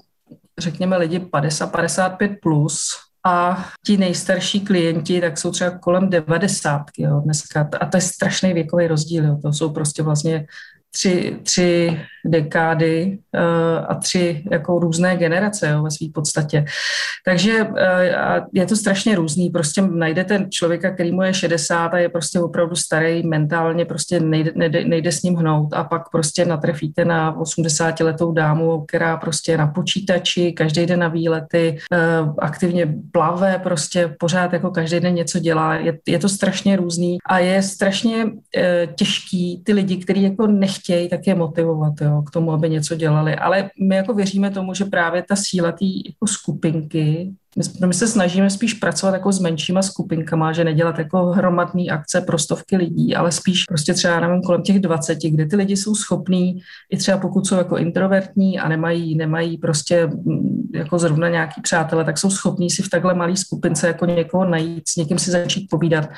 řekněme, 0.59 0.97
lidi 0.97 1.19
50-55 1.19 2.37
plus, 2.43 2.91
a 3.27 3.65
ti 3.87 3.97
nejstarší 3.97 4.61
klienti 4.61 5.21
tak 5.21 5.39
jsou 5.39 5.51
třeba 5.51 5.79
kolem 5.79 6.11
90 6.11 6.83
jo, 6.99 7.21
dneska. 7.21 7.69
A 7.81 7.87
to 7.87 7.97
je 7.97 8.01
strašný 8.01 8.53
věkový 8.53 8.87
rozdíl. 8.87 9.25
Jo. 9.25 9.39
To 9.43 9.53
jsou 9.53 9.71
prostě 9.71 10.03
vlastně 10.03 10.47
tři, 10.95 11.37
tři 11.43 12.01
dekády 12.25 13.19
uh, 13.35 13.87
a 13.89 13.95
tři 13.95 14.45
jako 14.51 14.79
různé 14.79 15.17
generace 15.17 15.69
jo, 15.69 15.83
ve 15.83 15.91
své 15.91 16.07
podstatě. 16.15 16.65
Takže 17.25 17.63
uh, 17.63 17.79
je 18.53 18.67
to 18.67 18.77
strašně 18.77 19.15
různý. 19.15 19.51
Prostě 19.51 19.83
najdete 19.83 20.47
člověka, 20.51 20.91
který 20.91 21.13
mu 21.13 21.23
je 21.23 21.35
60 21.35 21.87
a 21.87 21.99
je 21.99 22.09
prostě 22.09 22.41
opravdu 22.41 22.77
starý, 22.77 23.23
mentálně 23.23 23.85
prostě 23.85 24.21
nejde, 24.21 24.53
nejde, 24.55 24.85
nejde 24.85 25.13
s 25.13 25.23
ním 25.23 25.35
hnout 25.35 25.73
a 25.73 25.85
pak 25.85 26.11
prostě 26.11 26.45
natrefíte 26.45 27.05
na 27.05 27.37
80 27.37 28.01
letou 28.01 28.33
dámu, 28.33 28.85
která 28.85 29.17
prostě 29.17 29.53
je 29.53 29.59
na 29.59 29.67
počítači, 29.67 30.53
každý 30.53 30.87
den 30.87 30.99
na 30.99 31.09
výlety, 31.09 31.79
uh, 31.93 32.35
aktivně 32.39 32.95
plave, 33.13 33.61
prostě 33.63 34.15
pořád 34.19 34.53
jako 34.53 34.71
každý 34.71 35.01
den 35.01 35.15
něco 35.15 35.39
dělá. 35.39 35.75
Je, 35.75 35.99
je 36.09 36.19
to 36.19 36.29
strašně 36.29 36.77
různý 36.77 37.19
a 37.27 37.39
je 37.39 37.63
strašně 37.63 38.27
těžký 38.95 39.63
ty 39.65 39.73
lidi, 39.73 39.97
kteří 39.97 40.23
jako 40.23 40.47
nechtějí, 40.47 40.84
tak 41.11 41.27
je 41.27 41.35
motivovat. 41.35 41.95
Jo 42.01 42.23
k 42.23 42.31
tomu, 42.31 42.53
aby 42.53 42.71
něco 42.71 42.95
dělali. 42.95 43.35
Ale 43.35 43.71
my 43.81 43.97
jako 43.97 44.15
věříme 44.15 44.51
tomu, 44.51 44.75
že 44.75 44.85
právě 44.85 45.23
ta 45.23 45.37
síla 45.37 45.73
té 45.73 45.85
jako 45.85 46.27
skupinky 46.27 47.35
my, 47.57 47.87
my 47.87 47.95
se 47.95 48.09
snažíme 48.09 48.51
spíš 48.51 48.75
pracovat 48.75 49.13
jako 49.13 49.33
s 49.33 49.41
menšíma 49.41 49.83
skupinkama, 49.83 50.53
že 50.53 50.65
nedělat 50.65 50.99
jako 50.99 51.27
hromadné 51.27 51.83
akce 51.91 52.21
pro 52.21 52.39
stovky 52.39 52.77
lidí, 52.77 53.15
ale 53.15 53.33
spíš 53.33 53.65
prostě 53.65 53.95
třeba, 53.95 54.21
nevím, 54.21 54.43
kolem 54.43 54.63
těch 54.63 54.81
20, 54.81 55.19
kde 55.23 55.47
ty 55.47 55.57
lidi 55.57 55.77
jsou 55.77 55.95
schopní, 55.95 56.59
i 56.91 56.97
třeba 56.97 57.19
pokud 57.19 57.47
jsou 57.47 57.57
jako 57.57 57.77
introvertní 57.77 58.59
a 58.59 58.69
nemají, 58.69 59.17
nemají 59.17 59.59
prostě 59.59 60.07
mm, 60.07 60.71
jako 60.75 60.99
zrovna 60.99 61.29
nějaký 61.29 61.61
přátelé, 61.61 62.05
tak 62.05 62.19
jsou 62.19 62.31
schopní 62.31 62.71
si 62.71 62.83
v 62.83 62.91
takhle 62.91 63.15
malé 63.15 63.37
skupince 63.37 63.87
jako 63.87 64.07
někoho 64.07 64.45
najít, 64.45 64.89
s 64.89 64.97
někým 64.97 65.19
si 65.19 65.31
začít 65.31 65.67
povídat. 65.71 66.09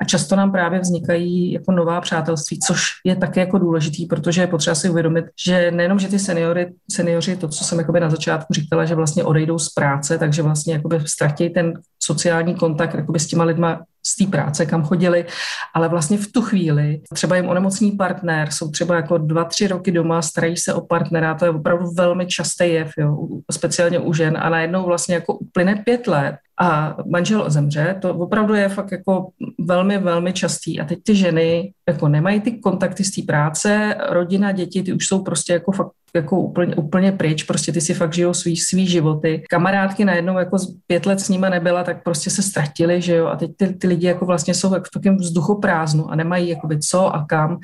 A 0.00 0.04
často 0.04 0.36
nám 0.36 0.52
právě 0.52 0.80
vznikají 0.80 1.52
jako 1.52 1.72
nová 1.72 2.00
přátelství, 2.00 2.58
což 2.66 2.82
je 3.04 3.16
také 3.16 3.40
jako 3.40 3.58
důležitý, 3.58 4.06
protože 4.06 4.40
je 4.40 4.46
potřeba 4.46 4.74
si 4.74 4.90
uvědomit, 4.90 5.24
že 5.46 5.70
nejenom, 5.70 5.98
že 5.98 6.08
ty 6.08 6.18
seniory, 6.18 6.72
seniori, 6.92 7.36
to, 7.36 7.48
co 7.48 7.64
jsem 7.64 7.78
jako 7.78 7.92
na 7.92 8.10
začátku 8.10 8.54
říkala, 8.54 8.84
že 8.84 8.94
vlastně 8.94 9.24
odejdou 9.24 9.58
z 9.58 9.68
práce, 9.68 10.18
takže 10.18 10.42
vlastně 10.42 10.74
jako 10.74 10.85
jakoby 10.92 11.08
ztratí 11.08 11.50
ten 11.50 11.80
sociální 12.02 12.54
kontakt 12.54 12.94
jakoby 12.94 13.20
s 13.20 13.26
těma 13.26 13.44
lidma 13.44 13.82
z 14.06 14.16
té 14.16 14.26
práce, 14.26 14.66
kam 14.66 14.82
chodili, 14.82 15.26
ale 15.74 15.88
vlastně 15.88 16.18
v 16.18 16.32
tu 16.32 16.42
chvíli 16.42 17.00
třeba 17.12 17.36
jim 17.36 17.48
onemocní 17.48 17.92
partner, 17.92 18.48
jsou 18.50 18.70
třeba 18.70 18.96
jako 18.96 19.18
dva, 19.18 19.44
tři 19.44 19.68
roky 19.68 19.92
doma, 19.92 20.22
starají 20.22 20.56
se 20.56 20.74
o 20.74 20.80
partnera, 20.80 21.34
to 21.34 21.44
je 21.44 21.50
opravdu 21.50 21.90
velmi 21.96 22.26
častý 22.26 22.64
jev, 22.64 22.90
jo, 22.98 23.16
speciálně 23.52 23.98
u 23.98 24.12
žen. 24.12 24.36
A 24.40 24.48
najednou 24.48 24.86
vlastně 24.86 25.14
jako 25.14 25.34
uplyne 25.34 25.82
pět 25.84 26.06
let 26.06 26.36
a 26.60 26.96
manžel 27.10 27.50
zemře, 27.50 27.96
to 28.02 28.14
opravdu 28.14 28.54
je 28.54 28.68
fakt 28.68 28.92
jako 28.92 29.28
velmi, 29.60 29.98
velmi 29.98 30.32
častý. 30.32 30.80
A 30.80 30.84
teď 30.84 30.98
ty 31.02 31.14
ženy 31.14 31.72
jako 31.88 32.08
nemají 32.08 32.40
ty 32.40 32.58
kontakty 32.58 33.04
z 33.04 33.10
té 33.10 33.22
práce, 33.22 33.96
rodina, 34.08 34.52
děti, 34.52 34.82
ty 34.82 34.92
už 34.92 35.06
jsou 35.06 35.22
prostě 35.22 35.52
jako 35.52 35.72
fakt 35.72 35.90
jako 36.16 36.40
úplně, 36.40 36.74
úplně 36.74 37.12
pryč, 37.12 37.42
prostě 37.42 37.72
ty 37.72 37.80
si 37.80 37.94
fakt 37.94 38.14
žijou 38.14 38.34
svý, 38.34 38.56
svý 38.56 38.86
životy. 38.86 39.42
Kamarádky 39.50 40.04
najednou 40.04 40.38
jako 40.38 40.56
pět 40.86 41.06
let 41.06 41.20
s 41.20 41.28
nima 41.28 41.48
nebyla, 41.48 41.84
tak 41.84 42.02
prostě 42.02 42.30
se 42.30 42.42
ztratili, 42.42 43.02
že 43.02 43.14
jo, 43.14 43.26
a 43.26 43.36
teď 43.36 43.50
ty, 43.56 43.74
ty 43.74 43.86
lidi 43.86 44.06
jako 44.06 44.26
vlastně 44.26 44.54
jsou 44.54 44.68
v 44.68 44.90
takovém 44.92 45.16
vzduchu 45.16 45.60
prázdnu 45.60 46.10
a 46.10 46.16
nemají 46.16 46.48
jakoby 46.48 46.78
co 46.78 47.14
a 47.14 47.24
kam. 47.28 47.58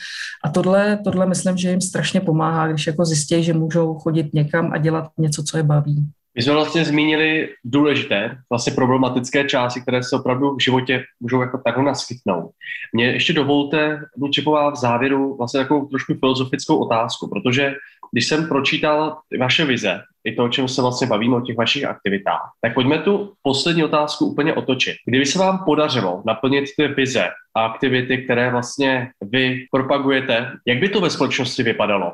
A 0.44 0.48
tohle, 0.48 0.98
tohle 1.04 1.26
myslím, 1.26 1.56
že 1.56 1.70
jim 1.70 1.80
strašně 1.80 2.20
pomáhá, 2.20 2.68
když 2.68 2.86
jako 2.86 3.04
zjistí, 3.04 3.42
že 3.42 3.52
můžou 3.52 3.94
chodit 3.94 4.34
někam 4.34 4.70
a 4.72 4.78
dělat 4.78 5.08
něco, 5.18 5.42
co 5.42 5.56
je 5.56 5.62
baví. 5.62 6.06
My 6.34 6.42
jsme 6.42 6.52
vlastně 6.52 6.84
zmínili 6.84 7.48
důležité, 7.64 8.36
vlastně 8.50 8.72
problematické 8.72 9.44
části, 9.44 9.80
které 9.80 10.02
se 10.02 10.16
opravdu 10.16 10.56
v 10.56 10.62
životě 10.62 11.04
můžou 11.20 11.40
jako 11.40 11.60
takhle 11.64 11.84
naskytnout. 11.84 12.50
Mě 12.92 13.04
ještě 13.06 13.32
dovolte, 13.32 14.00
Lučipová, 14.22 14.70
v 14.70 14.76
závěru 14.76 15.36
vlastně 15.36 15.60
takovou 15.60 15.86
trošku 15.86 16.14
filozofickou 16.14 16.76
otázku, 16.76 17.28
protože 17.28 17.74
když 18.12 18.28
jsem 18.28 18.48
pročítal 18.48 19.18
vaše 19.40 19.64
vize, 19.64 20.00
i 20.24 20.32
to, 20.32 20.44
o 20.44 20.48
čem 20.48 20.68
se 20.68 20.82
vlastně 20.82 21.06
bavíme, 21.06 21.36
o 21.36 21.40
těch 21.40 21.56
vašich 21.56 21.84
aktivitách, 21.84 22.50
tak 22.60 22.74
pojďme 22.74 22.98
tu 22.98 23.32
poslední 23.42 23.84
otázku 23.84 24.26
úplně 24.26 24.54
otočit. 24.54 24.96
Kdyby 25.06 25.26
se 25.26 25.38
vám 25.38 25.64
podařilo 25.64 26.22
naplnit 26.26 26.64
ty 26.76 26.88
vize 26.88 27.28
a 27.54 27.64
aktivity, 27.64 28.18
které 28.18 28.50
vlastně 28.50 29.10
vy 29.20 29.66
propagujete, 29.70 30.46
jak 30.66 30.78
by 30.78 30.88
to 30.88 31.00
ve 31.00 31.10
společnosti 31.10 31.62
vypadalo? 31.62 32.12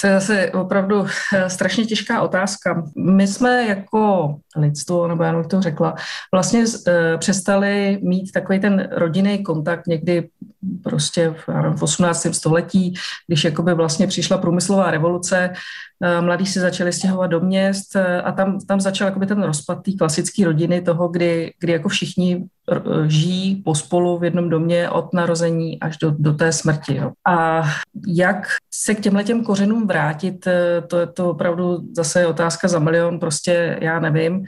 To 0.00 0.06
je 0.06 0.12
zase 0.12 0.50
opravdu 0.50 1.06
eh, 1.34 1.50
strašně 1.50 1.84
těžká 1.84 2.22
otázka. 2.22 2.82
My 2.96 3.26
jsme 3.26 3.66
jako 3.66 4.34
lidstvo, 4.56 5.08
nebo 5.08 5.22
já 5.22 5.38
bych 5.38 5.46
to 5.46 5.60
řekla, 5.60 5.94
vlastně 6.32 6.64
eh, 6.86 7.18
přestali 7.18 7.98
mít 8.02 8.32
takový 8.32 8.60
ten 8.60 8.88
rodinný 8.92 9.42
kontakt 9.42 9.86
někdy 9.86 10.28
prostě 10.82 11.30
v, 11.30 11.76
v 11.76 11.82
18. 11.82 12.26
století, 12.32 12.94
když 13.26 13.44
jakoby 13.44 13.74
vlastně 13.74 14.06
přišla 14.06 14.38
průmyslová 14.38 14.90
revoluce, 14.90 15.52
eh, 16.02 16.20
mladí 16.20 16.46
se 16.46 16.60
začali 16.60 16.92
stěhovat 16.92 17.30
do 17.30 17.40
měst 17.40 17.96
a 18.24 18.32
tam, 18.32 18.60
tam 18.60 18.80
začal 18.80 19.08
jakoby 19.08 19.26
ten 19.26 19.42
rozpad 19.42 19.82
té 19.82 19.92
klasické 19.98 20.44
rodiny, 20.44 20.80
toho, 20.80 21.08
kdy, 21.08 21.52
kdy 21.60 21.72
jako 21.72 21.88
všichni 21.88 22.46
žijí 23.06 23.56
pospolu 23.56 24.18
v 24.18 24.24
jednom 24.24 24.48
domě 24.48 24.90
od 24.90 25.12
narození 25.12 25.80
až 25.80 25.96
do, 25.96 26.14
do 26.18 26.32
té 26.32 26.52
smrti. 26.52 26.96
Jo. 26.96 27.12
A 27.28 27.62
jak 28.06 28.46
se 28.74 28.94
k 28.94 29.00
těmhle 29.00 29.24
těm 29.24 29.44
kořenům 29.44 29.86
vrátit, 29.86 30.46
eh, 30.46 30.82
to 30.86 30.98
je 30.98 31.06
to 31.06 31.30
opravdu 31.30 31.78
zase 31.96 32.26
otázka 32.26 32.68
za 32.68 32.78
milion, 32.78 33.18
prostě 33.18 33.78
já 33.80 34.00
nevím. 34.00 34.44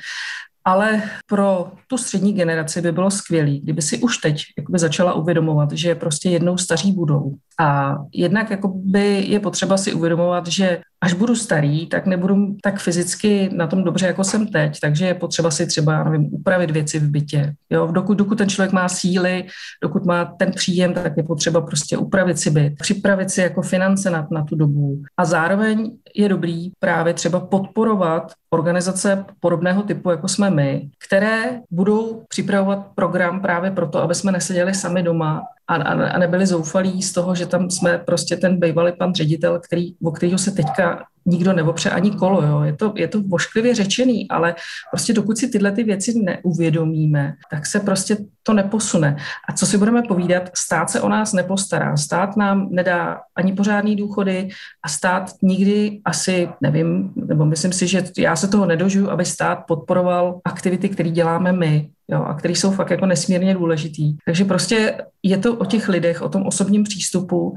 Ale 0.64 1.02
pro 1.26 1.72
tu 1.86 1.98
střední 1.98 2.32
generaci 2.32 2.80
by 2.82 2.92
bylo 2.92 3.10
skvělé, 3.10 3.50
kdyby 3.50 3.82
si 3.82 3.98
už 3.98 4.18
teď 4.18 4.42
jakoby 4.58 4.78
začala 4.78 5.12
uvědomovat, 5.12 5.72
že 5.72 5.94
prostě 5.94 6.30
jednou 6.30 6.58
staří 6.58 6.92
budou. 6.92 7.34
A 7.60 7.96
jednak 8.12 8.50
jakoby 8.50 9.24
je 9.28 9.40
potřeba 9.40 9.76
si 9.76 9.92
uvědomovat, 9.92 10.46
že 10.46 10.80
až 11.02 11.12
budu 11.12 11.36
starý, 11.36 11.86
tak 11.86 12.06
nebudu 12.06 12.56
tak 12.62 12.80
fyzicky 12.80 13.50
na 13.52 13.66
tom 13.66 13.84
dobře, 13.84 14.06
jako 14.06 14.24
jsem 14.24 14.46
teď, 14.46 14.80
takže 14.80 15.06
je 15.06 15.14
potřeba 15.14 15.50
si 15.50 15.66
třeba, 15.66 16.04
nevím, 16.04 16.34
upravit 16.34 16.70
věci 16.70 16.98
v 16.98 17.10
bytě. 17.10 17.54
Jo, 17.70 17.86
dokud, 17.86 18.14
dokud 18.14 18.38
ten 18.38 18.48
člověk 18.48 18.72
má 18.72 18.88
síly, 18.88 19.46
dokud 19.82 20.04
má 20.04 20.24
ten 20.24 20.52
příjem, 20.52 20.94
tak 20.94 21.12
je 21.16 21.22
potřeba 21.22 21.60
prostě 21.60 21.96
upravit 21.96 22.38
si 22.38 22.50
byt, 22.50 22.74
připravit 22.78 23.30
si 23.30 23.40
jako 23.40 23.62
finance 23.62 24.10
na, 24.10 24.28
na 24.30 24.44
tu 24.44 24.56
dobu. 24.56 25.02
A 25.16 25.24
zároveň 25.24 25.90
je 26.16 26.28
dobrý 26.28 26.70
právě 26.78 27.14
třeba 27.14 27.40
podporovat 27.40 28.32
organizace 28.50 29.24
podobného 29.40 29.82
typu, 29.82 30.10
jako 30.10 30.28
jsme 30.28 30.50
my, 30.50 30.90
které 31.08 31.60
budou 31.70 32.22
připravovat 32.28 32.86
program 32.94 33.40
právě 33.40 33.70
proto, 33.70 34.02
aby 34.02 34.14
jsme 34.14 34.32
neseděli 34.32 34.74
sami 34.74 35.02
doma 35.02 35.42
a, 35.70 35.74
a, 35.74 36.08
a 36.08 36.18
nebyli 36.18 36.46
zoufalí 36.46 37.02
z 37.02 37.12
toho, 37.12 37.34
že 37.34 37.46
tam 37.46 37.70
jsme 37.70 37.98
prostě 37.98 38.36
ten 38.36 38.60
bývalý 38.60 38.92
pan 38.98 39.14
ředitel, 39.14 39.60
který, 39.60 39.94
o 40.02 40.10
kterého 40.10 40.38
se 40.38 40.50
teďka 40.50 41.04
nikdo 41.26 41.52
neopře 41.52 41.90
ani 41.90 42.10
kolo. 42.10 42.42
Jo. 42.42 42.62
Je, 42.62 42.76
to, 42.76 42.92
je 42.96 43.08
to 43.08 43.22
vošklivě 43.22 43.74
řečený, 43.74 44.28
ale 44.28 44.54
prostě 44.90 45.12
dokud 45.12 45.38
si 45.38 45.48
tyhle 45.48 45.72
ty 45.72 45.84
věci 45.84 46.14
neuvědomíme, 46.18 47.34
tak 47.50 47.66
se 47.66 47.80
prostě 47.80 48.16
to 48.42 48.52
neposune. 48.52 49.16
A 49.48 49.52
co 49.52 49.66
si 49.66 49.78
budeme 49.78 50.02
povídat, 50.02 50.50
stát 50.56 50.90
se 50.90 51.00
o 51.00 51.08
nás 51.08 51.32
nepostará. 51.32 51.96
Stát 51.96 52.36
nám 52.36 52.68
nedá 52.70 53.20
ani 53.36 53.52
pořádný 53.52 53.96
důchody 53.96 54.48
a 54.82 54.88
stát 54.88 55.30
nikdy 55.42 56.00
asi, 56.04 56.48
nevím, 56.60 57.12
nebo 57.16 57.44
myslím 57.44 57.72
si, 57.72 57.86
že 57.86 58.04
já 58.18 58.36
se 58.36 58.48
toho 58.48 58.66
nedožiju, 58.66 59.10
aby 59.10 59.24
stát 59.24 59.58
podporoval 59.68 60.40
aktivity, 60.44 60.88
které 60.88 61.10
děláme 61.10 61.52
my, 61.52 61.90
jo, 62.08 62.22
a 62.22 62.34
které 62.34 62.54
jsou 62.54 62.70
fakt 62.70 62.90
jako 62.90 63.06
nesmírně 63.06 63.54
důležitý. 63.54 64.16
Takže 64.24 64.44
prostě 64.44 65.02
je 65.22 65.38
to 65.38 65.54
o 65.54 65.64
těch 65.64 65.88
lidech, 65.88 66.22
o 66.22 66.28
tom 66.28 66.46
osobním 66.46 66.84
přístupu 66.84 67.56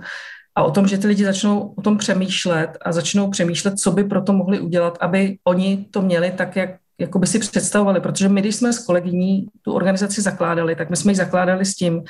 a 0.55 0.63
o 0.63 0.71
tom, 0.71 0.87
že 0.87 0.97
ty 0.97 1.07
lidi 1.07 1.25
začnou 1.25 1.73
o 1.77 1.81
tom 1.81 1.97
přemýšlet 1.97 2.77
a 2.85 2.91
začnou 2.91 3.29
přemýšlet, 3.29 3.79
co 3.79 3.91
by 3.91 4.03
pro 4.03 4.21
to 4.21 4.33
mohli 4.33 4.59
udělat, 4.59 4.97
aby 5.01 5.37
oni 5.47 5.85
to 5.91 6.01
měli 6.01 6.31
tak, 6.31 6.55
jak 6.55 6.69
jako 6.99 7.19
by 7.19 7.27
si 7.27 7.39
představovali, 7.39 8.01
protože 8.01 8.29
my, 8.29 8.41
když 8.41 8.55
jsme 8.55 8.73
s 8.73 8.85
kolegyní 8.85 9.47
tu 9.61 9.73
organizaci 9.73 10.21
zakládali, 10.21 10.75
tak 10.75 10.89
my 10.89 10.95
jsme 10.95 11.11
ji 11.11 11.15
zakládali 11.15 11.65
s 11.65 11.75
tím, 11.75 12.03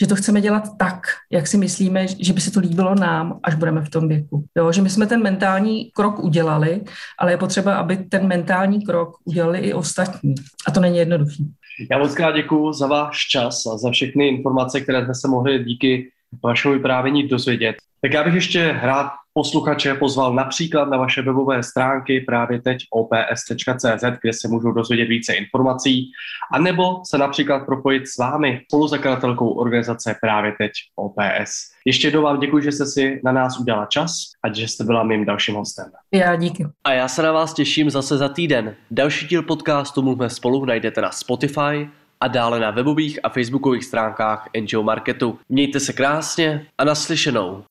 že 0.00 0.06
to 0.06 0.16
chceme 0.16 0.40
dělat 0.40 0.68
tak, 0.78 1.00
jak 1.32 1.46
si 1.46 1.56
myslíme, 1.56 2.06
že 2.20 2.32
by 2.32 2.40
se 2.40 2.50
to 2.50 2.60
líbilo 2.60 2.94
nám, 2.94 3.40
až 3.42 3.54
budeme 3.54 3.80
v 3.80 3.90
tom 3.90 4.08
věku. 4.08 4.44
Jo, 4.56 4.72
že 4.72 4.82
my 4.82 4.90
jsme 4.90 5.06
ten 5.06 5.22
mentální 5.22 5.90
krok 5.90 6.18
udělali, 6.18 6.80
ale 7.18 7.32
je 7.32 7.36
potřeba, 7.36 7.76
aby 7.76 7.96
ten 7.96 8.26
mentální 8.26 8.86
krok 8.86 9.16
udělali 9.24 9.58
i 9.58 9.72
ostatní. 9.72 10.34
A 10.66 10.70
to 10.70 10.80
není 10.80 10.98
jednoduchý. 10.98 11.52
Já 11.90 11.98
moc 11.98 12.14
krát 12.14 12.32
děkuji 12.32 12.72
za 12.72 12.86
váš 12.86 13.18
čas 13.18 13.66
a 13.66 13.76
za 13.76 13.90
všechny 13.90 14.28
informace, 14.28 14.80
které 14.80 15.04
jsme 15.04 15.14
se 15.14 15.28
mohli 15.28 15.64
díky 15.64 16.10
vašemu 16.44 16.74
vyprávění 16.74 17.28
dozvědět. 17.28 17.76
Tak 18.02 18.12
já 18.12 18.24
bych 18.24 18.34
ještě 18.34 18.80
rád 18.82 19.12
posluchače 19.32 19.94
pozval 19.94 20.34
například 20.34 20.88
na 20.88 20.96
vaše 20.96 21.22
webové 21.22 21.62
stránky 21.62 22.20
právě 22.20 22.62
teď 22.62 22.78
ops.cz, 22.90 24.04
kde 24.22 24.32
se 24.32 24.48
můžou 24.48 24.72
dozvědět 24.72 25.04
více 25.04 25.34
informací, 25.34 26.10
a 26.52 26.58
nebo 26.58 27.02
se 27.04 27.18
například 27.18 27.66
propojit 27.66 28.08
s 28.08 28.18
vámi, 28.18 28.60
spoluzakladatelkou 28.64 29.50
organizace 29.50 30.16
právě 30.20 30.54
teď 30.58 30.72
OPS. 30.96 31.70
Ještě 31.86 32.06
jednou 32.06 32.22
vám 32.22 32.40
děkuji, 32.40 32.62
že 32.62 32.72
jste 32.72 32.86
si 32.86 33.20
na 33.24 33.32
nás 33.32 33.60
udělala 33.60 33.86
čas 33.86 34.12
a 34.42 34.52
že 34.52 34.68
jste 34.68 34.84
byla 34.84 35.02
mým 35.02 35.24
dalším 35.24 35.54
hostem. 35.54 35.86
Já 36.14 36.36
díky. 36.36 36.66
A 36.84 36.92
já 36.92 37.08
se 37.08 37.22
na 37.22 37.32
vás 37.32 37.54
těším 37.54 37.90
zase 37.90 38.18
za 38.18 38.28
týden. 38.28 38.74
Další 38.90 39.26
díl 39.26 39.42
podcastu 39.42 40.02
Mluvme 40.02 40.30
spolu 40.30 40.64
najdete 40.64 41.00
na 41.00 41.10
Spotify, 41.10 41.88
a 42.20 42.28
dále 42.28 42.60
na 42.60 42.70
webových 42.70 43.18
a 43.22 43.28
facebookových 43.28 43.84
stránkách 43.84 44.48
NGO 44.60 44.82
Marketu. 44.82 45.38
Mějte 45.48 45.80
se 45.80 45.92
krásně 45.92 46.66
a 46.78 46.84
naslyšenou. 46.84 47.64